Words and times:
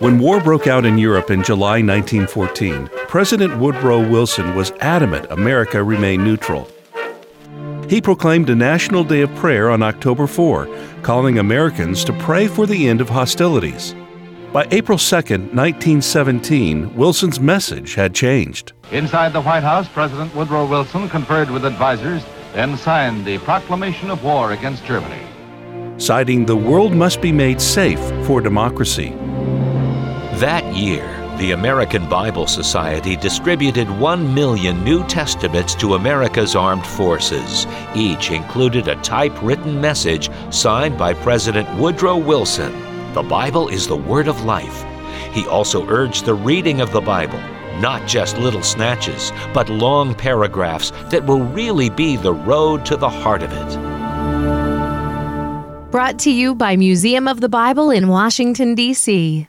When 0.00 0.20
war 0.20 0.40
broke 0.40 0.68
out 0.68 0.86
in 0.86 0.96
Europe 0.96 1.28
in 1.28 1.42
July 1.42 1.82
1914, 1.82 2.88
President 3.08 3.58
Woodrow 3.58 4.08
Wilson 4.08 4.54
was 4.54 4.70
adamant 4.78 5.26
America 5.30 5.82
remain 5.82 6.22
neutral. 6.22 6.70
He 7.88 8.00
proclaimed 8.00 8.48
a 8.48 8.54
National 8.54 9.02
Day 9.02 9.22
of 9.22 9.34
Prayer 9.34 9.68
on 9.68 9.82
October 9.82 10.28
4, 10.28 10.68
calling 11.02 11.40
Americans 11.40 12.04
to 12.04 12.12
pray 12.12 12.46
for 12.46 12.64
the 12.64 12.86
end 12.86 13.00
of 13.00 13.08
hostilities. 13.08 13.96
By 14.52 14.68
April 14.70 14.98
2, 14.98 15.16
1917, 15.16 16.94
Wilson's 16.94 17.40
message 17.40 17.94
had 17.94 18.14
changed. 18.14 18.74
Inside 18.92 19.32
the 19.32 19.42
White 19.42 19.64
House, 19.64 19.88
President 19.88 20.32
Woodrow 20.32 20.66
Wilson 20.66 21.08
conferred 21.08 21.50
with 21.50 21.66
advisers, 21.66 22.24
then 22.52 22.76
signed 22.76 23.24
the 23.24 23.38
proclamation 23.38 24.12
of 24.12 24.22
war 24.22 24.52
against 24.52 24.84
Germany. 24.84 25.26
Citing 25.96 26.46
the 26.46 26.56
world 26.56 26.92
must 26.92 27.20
be 27.20 27.32
made 27.32 27.60
safe 27.60 27.98
for 28.24 28.40
democracy. 28.40 29.12
That 30.38 30.72
year, 30.72 31.04
the 31.38 31.50
American 31.50 32.08
Bible 32.08 32.46
Society 32.46 33.16
distributed 33.16 33.90
1 33.90 34.34
million 34.34 34.84
New 34.84 35.04
Testaments 35.08 35.74
to 35.74 35.94
America's 35.94 36.54
armed 36.54 36.86
forces. 36.86 37.66
Each 37.92 38.30
included 38.30 38.86
a 38.86 38.94
typewritten 39.02 39.80
message 39.80 40.30
signed 40.50 40.96
by 40.96 41.12
President 41.12 41.68
Woodrow 41.76 42.16
Wilson. 42.16 42.72
The 43.14 43.22
Bible 43.24 43.66
is 43.68 43.88
the 43.88 43.96
Word 43.96 44.28
of 44.28 44.44
life. 44.44 44.84
He 45.32 45.44
also 45.48 45.84
urged 45.88 46.24
the 46.24 46.34
reading 46.34 46.80
of 46.80 46.92
the 46.92 47.00
Bible, 47.00 47.40
not 47.80 48.06
just 48.06 48.38
little 48.38 48.62
snatches, 48.62 49.32
but 49.52 49.68
long 49.68 50.14
paragraphs 50.14 50.92
that 51.10 51.26
will 51.26 51.42
really 51.42 51.90
be 51.90 52.16
the 52.16 52.32
road 52.32 52.86
to 52.86 52.96
the 52.96 53.10
heart 53.10 53.42
of 53.42 53.52
it. 53.52 53.76
Brought 55.90 56.20
to 56.20 56.30
you 56.30 56.54
by 56.54 56.76
Museum 56.76 57.26
of 57.26 57.40
the 57.40 57.48
Bible 57.48 57.90
in 57.90 58.06
Washington, 58.06 58.76
D.C. 58.76 59.46